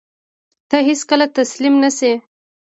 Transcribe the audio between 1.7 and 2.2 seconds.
نه شې.